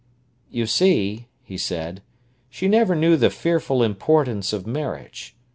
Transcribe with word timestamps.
"You 0.49 0.65
see," 0.65 1.27
he 1.43 1.59
said, 1.59 2.01
"she 2.49 2.67
never 2.67 2.95
knew 2.95 3.15
the 3.15 3.29
fearful 3.29 3.83
importance 3.83 4.51
of 4.51 4.65
marriage. 4.65 5.35